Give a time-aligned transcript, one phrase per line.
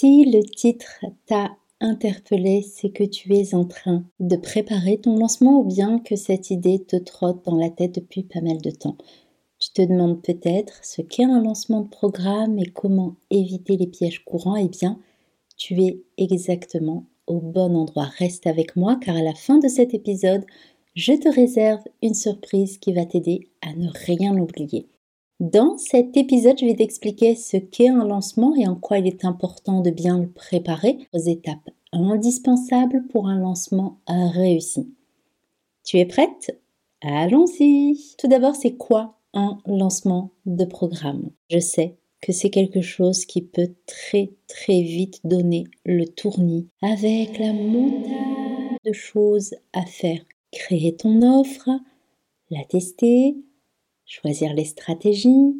[0.00, 5.60] Si le titre t'a interpellé, c'est que tu es en train de préparer ton lancement
[5.60, 8.96] ou bien que cette idée te trotte dans la tête depuis pas mal de temps.
[9.58, 14.24] Tu te demandes peut-être ce qu'est un lancement de programme et comment éviter les pièges
[14.24, 14.56] courants.
[14.56, 14.98] Eh bien,
[15.58, 18.08] tu es exactement au bon endroit.
[18.16, 20.46] Reste avec moi car à la fin de cet épisode,
[20.94, 24.88] je te réserve une surprise qui va t'aider à ne rien oublier.
[25.40, 29.24] Dans cet épisode, je vais t'expliquer ce qu'est un lancement et en quoi il est
[29.24, 34.92] important de bien le préparer aux étapes indispensables pour un lancement réussi.
[35.82, 36.60] Tu es prête?
[37.00, 41.30] Allons-y Tout d'abord, c'est quoi un lancement de programme?
[41.48, 47.38] Je sais que c'est quelque chose qui peut très très vite donner le tournis avec
[47.38, 50.20] la montagne de choses à faire.
[50.52, 51.70] Créer ton offre,
[52.50, 53.36] la tester,
[54.10, 55.56] choisir les stratégies.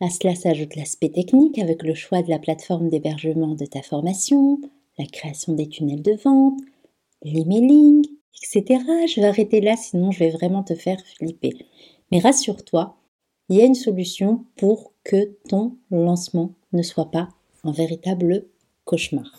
[0.00, 4.60] À cela s'ajoute l'aspect technique avec le choix de la plateforme d'hébergement de ta formation,
[4.98, 6.58] la création des tunnels de vente,
[7.22, 8.06] l'emailing,
[8.42, 8.82] etc.
[9.08, 11.52] Je vais arrêter là, sinon je vais vraiment te faire flipper.
[12.12, 12.96] Mais rassure-toi,
[13.48, 17.28] il y a une solution pour que ton lancement ne soit pas
[17.64, 18.46] un véritable
[18.84, 19.36] cauchemar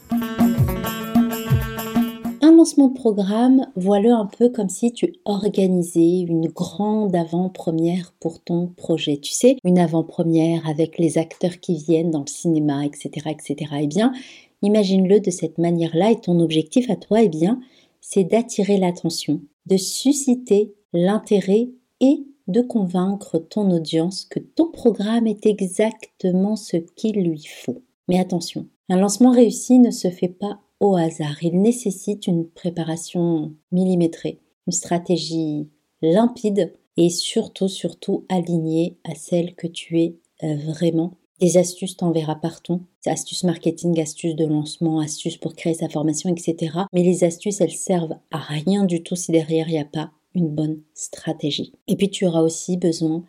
[2.62, 8.68] lancement de programme, voilà un peu comme si tu organisais une grande avant-première pour ton
[8.68, 9.18] projet.
[9.18, 13.72] Tu sais, une avant-première avec les acteurs qui viennent dans le cinéma, etc., etc.
[13.82, 14.14] Eh bien,
[14.62, 17.60] imagine-le de cette manière-là et ton objectif à toi, eh bien,
[18.00, 25.48] c'est d'attirer l'attention, de susciter l'intérêt et de convaincre ton audience que ton programme est
[25.48, 27.82] exactement ce qu'il lui faut.
[28.08, 31.42] Mais attention, un lancement réussi ne se fait pas au hasard.
[31.42, 35.70] Il nécessite une préparation millimétrée, une stratégie
[36.02, 41.14] limpide et surtout, surtout alignée à celle que tu es euh, vraiment.
[41.40, 46.80] Des astuces t'enverra partout, astuces marketing, astuces de lancement, astuces pour créer sa formation, etc.
[46.94, 50.12] Mais les astuces, elles servent à rien du tout si derrière il n'y a pas
[50.36, 51.74] une bonne stratégie.
[51.88, 53.24] Et puis tu auras aussi besoin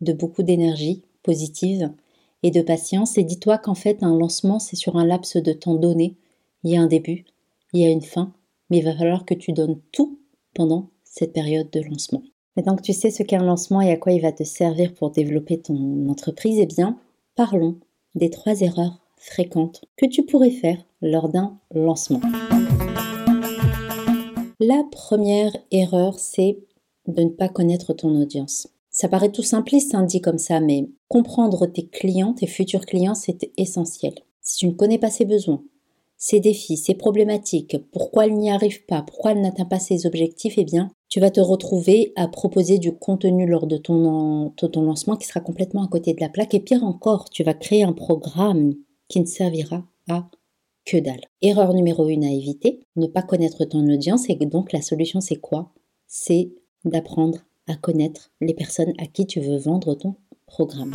[0.00, 1.90] de beaucoup d'énergie positive
[2.42, 3.18] et de patience.
[3.18, 6.16] Et dis-toi qu'en fait, un lancement, c'est sur un laps de temps donné.
[6.64, 7.24] Il y a un début,
[7.72, 8.32] il y a une fin,
[8.70, 10.20] mais il va falloir que tu donnes tout
[10.54, 12.22] pendant cette période de lancement.
[12.56, 14.94] Maintenant que tu sais ce qu'est un lancement et à quoi il va te servir
[14.94, 17.00] pour développer ton entreprise, eh bien,
[17.34, 17.80] parlons
[18.14, 22.20] des trois erreurs fréquentes que tu pourrais faire lors d'un lancement.
[24.60, 26.58] La première erreur, c'est
[27.08, 28.68] de ne pas connaître ton audience.
[28.88, 33.16] Ça paraît tout simpliste, hein, dit comme ça, mais comprendre tes clients, tes futurs clients,
[33.16, 34.14] c'est essentiel.
[34.42, 35.64] Si tu ne connais pas ses besoins,
[36.24, 40.54] ses défis, ses problématiques, pourquoi elle n'y arrive pas, pourquoi elle n'atteint pas ses objectifs,
[40.56, 45.26] eh bien, tu vas te retrouver à proposer du contenu lors de ton, lancement qui
[45.26, 46.54] sera complètement à côté de la plaque.
[46.54, 48.74] Et pire encore, tu vas créer un programme
[49.08, 50.30] qui ne servira à
[50.84, 51.24] que dalle.
[51.40, 54.30] Erreur numéro une à éviter, ne pas connaître ton audience.
[54.30, 55.72] Et donc la solution, c'est quoi?
[56.06, 56.52] C'est
[56.84, 60.14] d'apprendre à connaître les personnes à qui tu veux vendre ton
[60.46, 60.92] programme.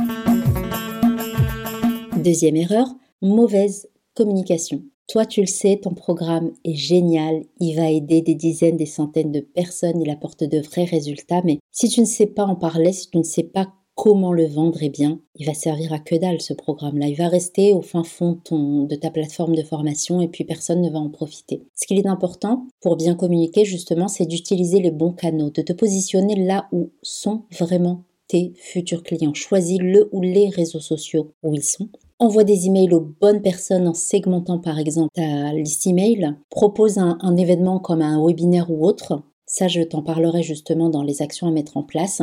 [2.15, 2.87] Deuxième erreur,
[3.21, 4.83] mauvaise communication.
[5.07, 9.31] Toi, tu le sais, ton programme est génial, il va aider des dizaines, des centaines
[9.31, 12.91] de personnes, il apporte de vrais résultats, mais si tu ne sais pas en parler,
[12.91, 16.15] si tu ne sais pas comment le vendre, eh bien, il va servir à que
[16.15, 17.07] dalle ce programme-là.
[17.07, 20.89] Il va rester au fin fond de ta plateforme de formation et puis personne ne
[20.89, 21.63] va en profiter.
[21.73, 25.73] Ce qu'il est important pour bien communiquer, justement, c'est d'utiliser les bons canaux, de te
[25.73, 29.33] positionner là où sont vraiment tes futurs clients.
[29.33, 31.89] Choisis le ou les réseaux sociaux où ils sont
[32.19, 37.37] envoie des emails aux bonnes personnes en segmentant par exemple ta liste email, propose un,
[37.37, 39.23] événement comme un webinaire ou autre.
[39.45, 42.21] Ça, je t'en parlerai justement dans les actions à mettre en place.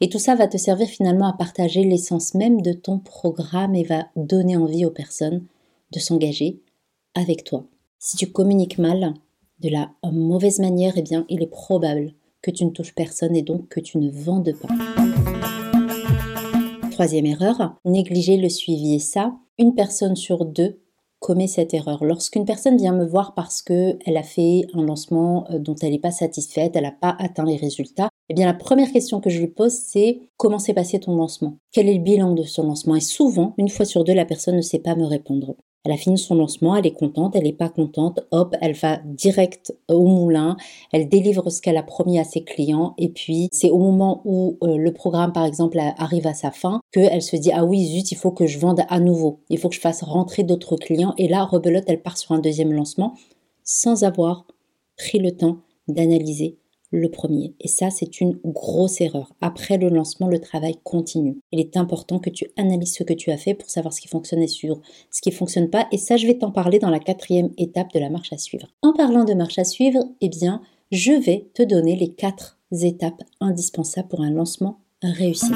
[0.00, 3.84] Et tout ça va te servir finalement à partager l'essence même de ton programme et
[3.84, 5.44] va donner envie aux personnes
[5.92, 6.62] de s'engager
[7.14, 7.66] avec toi.
[7.98, 9.12] Si tu communiques mal,
[9.60, 13.42] de la mauvaise manière, eh bien, il est probable que tu ne touches personne et
[13.42, 15.01] donc que tu ne vendes pas.
[17.02, 18.94] Troisième erreur, négliger le suivi.
[18.94, 20.78] Et ça, une personne sur deux
[21.18, 22.04] commet cette erreur.
[22.04, 25.98] Lorsqu'une personne vient me voir parce qu'elle a fait un lancement euh, dont elle n'est
[25.98, 29.40] pas satisfaite, elle n'a pas atteint les résultats, eh bien la première question que je
[29.40, 31.56] lui pose, c'est comment s'est passé ton lancement?
[31.72, 32.94] Quel est le bilan de son lancement?
[32.94, 35.56] Et souvent, une fois sur deux, la personne ne sait pas me répondre.
[35.84, 39.00] Elle a fini son lancement, elle est contente, elle n'est pas contente, hop, elle va
[39.04, 40.56] direct au moulin,
[40.92, 42.94] elle délivre ce qu'elle a promis à ses clients.
[42.98, 46.80] Et puis c'est au moment où euh, le programme par exemple arrive à sa fin
[46.92, 49.68] qu'elle se dit ah oui zut il faut que je vende à nouveau, il faut
[49.68, 51.14] que je fasse rentrer d'autres clients.
[51.18, 53.14] Et là rebelote elle part sur un deuxième lancement
[53.64, 54.46] sans avoir
[54.96, 55.58] pris le temps
[55.88, 56.58] d'analyser
[56.92, 57.54] le premier.
[57.58, 59.32] Et ça, c'est une grosse erreur.
[59.40, 61.38] Après le lancement, le travail continue.
[61.50, 64.08] Il est important que tu analyses ce que tu as fait pour savoir ce qui
[64.08, 64.80] fonctionne et sur
[65.10, 65.88] ce qui fonctionne pas.
[65.90, 68.68] Et ça, je vais t'en parler dans la quatrième étape de la marche à suivre.
[68.82, 70.60] En parlant de marche à suivre, eh bien,
[70.92, 75.50] je vais te donner les quatre étapes indispensables pour un lancement réussi.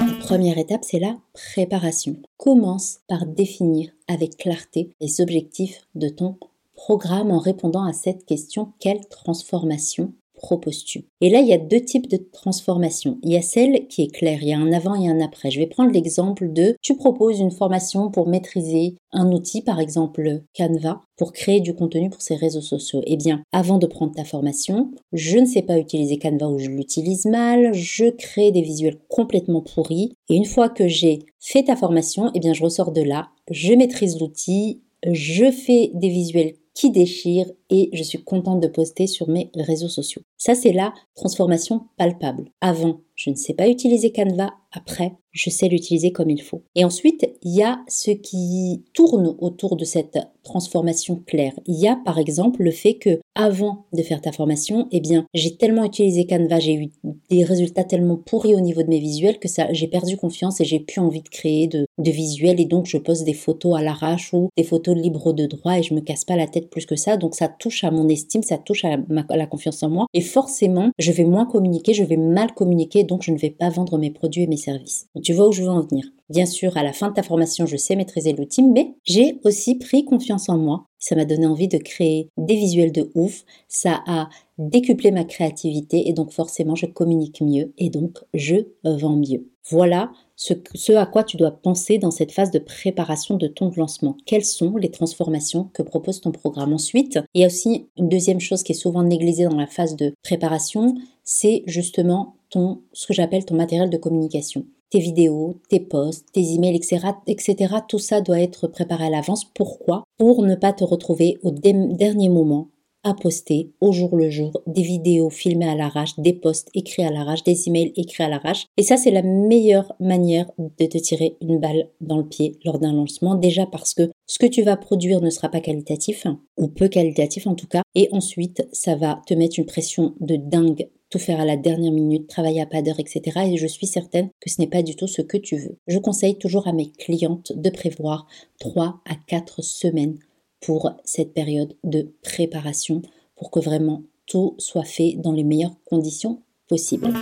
[0.00, 2.16] La première étape, c'est la préparation.
[2.36, 6.36] Commence par définir avec clarté les objectifs de ton
[6.76, 11.06] programme en répondant à cette question quelle transformation proposes-tu?
[11.20, 13.18] Et là, il y a deux types de transformation.
[13.22, 15.50] Il y a celle qui est claire, il y a un avant et un après.
[15.50, 20.42] Je vais prendre l'exemple de tu proposes une formation pour maîtriser un outil, par exemple
[20.56, 23.02] Canva, pour créer du contenu pour ses réseaux sociaux.
[23.06, 26.68] Eh bien, avant de prendre ta formation, je ne sais pas utiliser Canva ou je
[26.68, 30.12] l'utilise mal, je crée des visuels complètement pourris.
[30.28, 33.72] Et une fois que j'ai fait ta formation, eh bien, je ressors de là, je
[33.72, 39.28] maîtrise l'outil, je fais des visuels qui déchirent et je suis contente de poster sur
[39.28, 40.22] mes réseaux sociaux.
[40.36, 42.50] Ça, c'est la transformation palpable.
[42.60, 44.52] Avant, je ne sais pas utiliser Canva.
[44.72, 46.62] Après, je sais l'utiliser comme il faut.
[46.74, 51.58] Et ensuite, il y a ce qui tourne autour de cette transformation claire.
[51.64, 55.26] Il y a par exemple le fait que avant de faire ta formation, eh bien,
[55.34, 56.90] j'ai tellement utilisé Canva, j'ai eu
[57.30, 60.64] des résultats tellement pourris au niveau de mes visuels que ça, j'ai perdu confiance et
[60.64, 64.32] j'ai plus envie de créer de, visuels et donc je poste des photos à l'arrache
[64.32, 66.96] ou des photos libres de droit et je me casse pas la tête plus que
[66.96, 67.16] ça.
[67.16, 68.96] Donc ça touche à mon estime, ça touche à,
[69.30, 70.06] la confiance en moi.
[70.14, 73.68] Et forcément, je vais moins communiquer, je vais mal communiquer, donc je ne vais pas
[73.68, 75.08] vendre mes produits et mes services.
[75.22, 76.06] tu vois où je veux en venir?
[76.28, 79.76] Bien sûr, à la fin de ta formation, je sais maîtriser l'outil, mais j'ai aussi
[79.76, 80.86] pris confiance en moi.
[80.98, 83.44] Ça m'a donné envie de créer des visuels de ouf.
[83.68, 84.28] Ça a
[84.58, 89.48] décuplé ma créativité et donc forcément, je communique mieux et donc je vends mieux.
[89.70, 94.16] Voilà ce, à quoi tu dois penser dans cette phase de préparation de ton lancement.
[94.26, 98.40] Quelles sont les transformations que propose ton programme Ensuite, il y a aussi une deuxième
[98.40, 103.14] chose qui est souvent négligée dans la phase de préparation, c'est justement ton, ce que
[103.14, 107.74] j'appelle ton matériel de communication tes vidéos, tes posts, tes emails, etc., etc.
[107.88, 109.44] Tout ça doit être préparé à l'avance.
[109.44, 110.04] Pourquoi?
[110.18, 112.68] Pour ne pas te retrouver au dernier moment
[113.06, 117.10] à poster au jour le jour des vidéos filmées à l'arrache, des posts écrits à
[117.12, 118.66] l'arrache, des emails écrits à l'arrache.
[118.76, 122.80] Et ça, c'est la meilleure manière de te tirer une balle dans le pied lors
[122.80, 123.36] d'un lancement.
[123.36, 126.88] Déjà parce que ce que tu vas produire ne sera pas qualitatif, hein, ou peu
[126.88, 127.82] qualitatif en tout cas.
[127.94, 132.28] Et ensuite, ça va te mettre une pression de dingue faire à la dernière minute,
[132.28, 133.22] travailler à pas d'heure, etc.
[133.46, 135.78] Et je suis certaine que ce n'est pas du tout ce que tu veux.
[135.86, 138.26] Je conseille toujours à mes clientes de prévoir
[138.60, 140.18] 3 à 4 semaines
[140.60, 143.02] pour cette période de préparation
[143.36, 147.12] pour que vraiment tout soit fait dans les meilleures conditions possibles.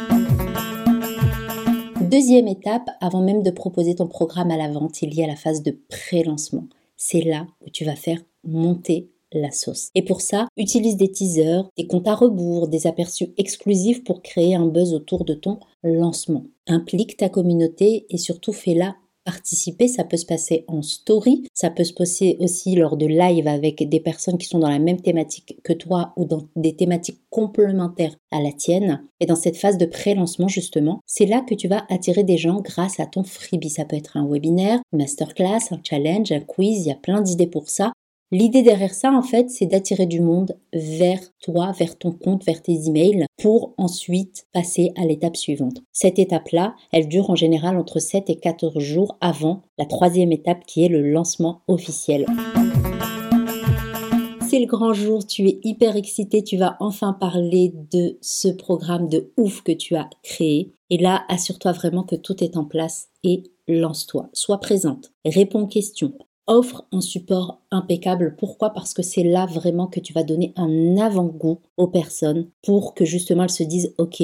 [2.01, 5.37] Deuxième étape, avant même de proposer ton programme à la vente, il y a la
[5.37, 6.69] phase de pré-lancement.
[6.97, 9.89] C'est là où tu vas faire monter la sauce.
[9.95, 14.55] Et pour ça, utilise des teasers, des comptes à rebours, des aperçus exclusifs pour créer
[14.55, 16.45] un buzz autour de ton lancement.
[16.67, 18.95] Implique ta communauté et surtout fais-la
[19.25, 23.49] participer, ça peut se passer en story, ça peut se passer aussi lors de live
[23.49, 27.23] avec des personnes qui sont dans la même thématique que toi ou dans des thématiques
[27.31, 29.03] complémentaires à la tienne.
[29.21, 32.61] Et dans cette phase de pré-lancement justement, c'est là que tu vas attirer des gens
[32.61, 33.71] grâce à ton freebie.
[33.71, 37.23] Ça peut être un webinaire, une masterclass, un challenge, un quiz, il y a plein
[37.23, 37.93] d'idées pour ça.
[38.35, 42.63] L'idée derrière ça, en fait, c'est d'attirer du monde vers toi, vers ton compte, vers
[42.63, 45.85] tes emails, pour ensuite passer à l'étape suivante.
[45.93, 50.67] Cette étape-là, elle dure en général entre 7 et 14 jours avant la troisième étape
[50.67, 52.27] qui est le lancement officiel.
[54.51, 59.09] C'est le grand jour, tu es hyper excité, tu vas enfin parler de ce programme
[59.09, 60.73] de ouf que tu as créé.
[60.91, 64.29] Et là, assure-toi vraiment que tout est en place et lance-toi.
[64.33, 66.15] Sois présente, réponds aux questions,
[66.47, 68.37] offre un support impeccable.
[68.39, 68.71] Pourquoi?
[68.71, 73.05] Parce que c'est là vraiment que tu vas donner un avant-goût aux personnes pour que
[73.05, 74.23] justement elles se disent ok,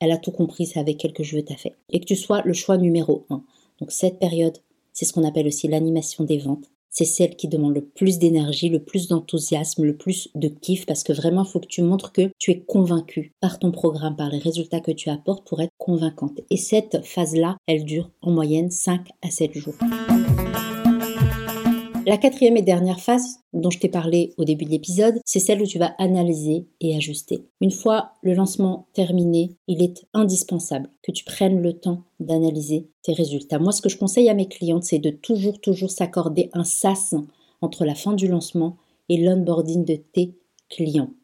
[0.00, 1.74] elle a tout compris, c'est avec elle que je veux taffer.
[1.90, 3.44] Et que tu sois le choix numéro un.
[3.80, 4.58] Donc cette période,
[4.92, 6.70] c'est ce qu'on appelle aussi l'animation des ventes.
[6.92, 11.04] C'est celle qui demande le plus d'énergie, le plus d'enthousiasme, le plus de kiff, parce
[11.04, 14.28] que vraiment, il faut que tu montres que tu es convaincu par ton programme, par
[14.28, 16.40] les résultats que tu apportes pour être convaincante.
[16.50, 19.76] Et cette phase-là, elle dure en moyenne 5 à 7 jours.
[22.10, 25.62] La quatrième et dernière phase dont je t'ai parlé au début de l'épisode, c'est celle
[25.62, 27.44] où tu vas analyser et ajuster.
[27.60, 33.12] Une fois le lancement terminé, il est indispensable que tu prennes le temps d'analyser tes
[33.12, 33.60] résultats.
[33.60, 37.14] Moi, ce que je conseille à mes clientes, c'est de toujours, toujours s'accorder un sas
[37.60, 38.76] entre la fin du lancement
[39.08, 40.34] et l'onboarding de tes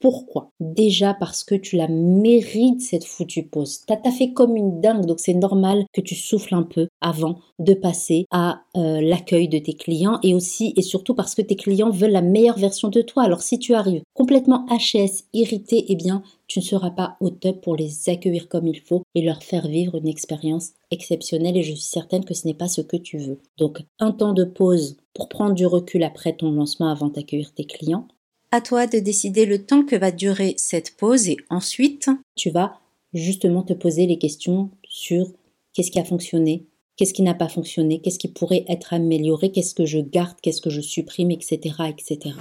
[0.00, 0.50] Pourquoi?
[0.60, 3.80] Déjà parce que tu la mérites cette foutue pause.
[3.86, 7.74] T'as fait comme une dingue, donc c'est normal que tu souffles un peu avant de
[7.74, 11.90] passer à euh, l'accueil de tes clients et aussi et surtout parce que tes clients
[11.90, 13.22] veulent la meilleure version de toi.
[13.22, 17.60] Alors si tu arrives complètement HS, irrité, eh bien tu ne seras pas au top
[17.60, 21.72] pour les accueillir comme il faut et leur faire vivre une expérience exceptionnelle et je
[21.72, 23.40] suis certaine que ce n'est pas ce que tu veux.
[23.58, 27.64] Donc un temps de pause pour prendre du recul après ton lancement avant d'accueillir tes
[27.64, 28.06] clients.
[28.56, 32.80] À toi de décider le temps que va durer cette pause et ensuite tu vas
[33.12, 35.26] justement te poser les questions sur
[35.74, 36.64] qu'est-ce qui a fonctionné,
[36.96, 40.62] qu'est-ce qui n'a pas fonctionné, qu'est-ce qui pourrait être amélioré, qu'est-ce que je garde, qu'est-ce
[40.62, 41.58] que je supprime, etc.
[41.86, 42.34] etc.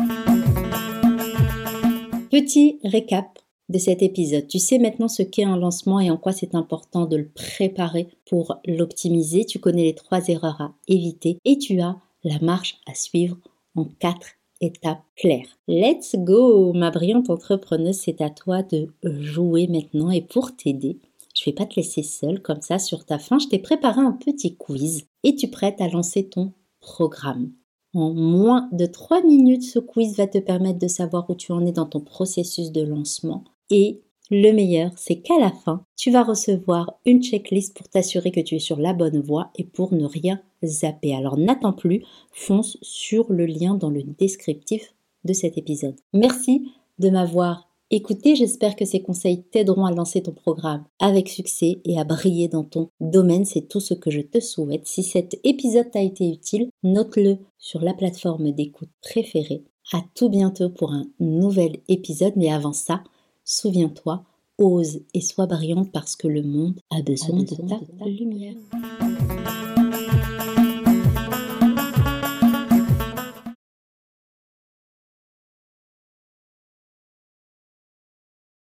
[2.31, 4.47] Petit récap de cet épisode.
[4.47, 8.07] Tu sais maintenant ce qu'est un lancement et en quoi c'est important de le préparer
[8.25, 9.43] pour l'optimiser.
[9.43, 13.37] Tu connais les trois erreurs à éviter et tu as la marche à suivre
[13.75, 14.27] en quatre
[14.61, 15.57] étapes claires.
[15.67, 20.99] Let's go, ma brillante entrepreneuse, c'est à toi de jouer maintenant et pour t'aider,
[21.35, 23.39] je vais pas te laisser seule comme ça sur ta fin.
[23.39, 25.05] Je t'ai préparé un petit quiz.
[25.23, 27.51] Es-tu prête à lancer ton programme
[27.93, 31.65] En moins de 3 minutes, ce quiz va te permettre de savoir où tu en
[31.65, 36.23] es dans ton processus de lancement et le meilleur, c'est qu'à la fin, tu vas
[36.23, 40.05] recevoir une checklist pour t'assurer que tu es sur la bonne voie et pour ne
[40.05, 41.15] rien zapper.
[41.15, 44.93] Alors n'attends plus, fonce sur le lien dans le descriptif
[45.25, 45.95] de cet épisode.
[46.13, 48.35] Merci de m'avoir écouté.
[48.35, 52.63] J'espère que ces conseils t'aideront à lancer ton programme avec succès et à briller dans
[52.63, 53.45] ton domaine.
[53.45, 54.87] C'est tout ce que je te souhaite.
[54.87, 59.63] Si cet épisode t'a été utile, note-le sur la plateforme d'écoute préférée.
[59.93, 62.33] À tout bientôt pour un nouvel épisode.
[62.35, 63.03] Mais avant ça,
[63.47, 64.23] Souviens-toi,
[64.57, 67.55] ose et sois brillante parce que le monde a besoin, de
[67.99, 68.55] ta lumière.